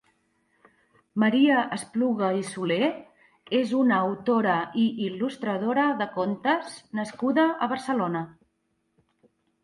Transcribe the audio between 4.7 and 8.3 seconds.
i il·lustradora de contes nascuda a Barcelona.